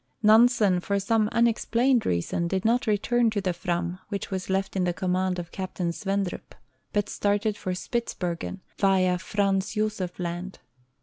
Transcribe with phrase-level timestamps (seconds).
[0.23, 4.91] Nansen for some unexplained reason did not return to the Frnm, which was left in
[4.93, 6.55] command of Caiitain Svendrup,
[6.91, 10.57] but started for Spitzbergen via Franz Josef land.